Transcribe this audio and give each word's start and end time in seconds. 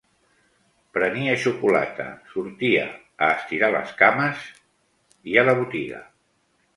Prenia 0.97 1.33
xocolata, 1.41 2.07
sortia 2.31 2.85
a 3.25 3.27
estirar 3.41 3.69
les 3.75 3.91
cames... 3.99 4.49
i 5.33 5.37
a 5.43 5.45
la 5.51 5.55
botiga 5.61 6.01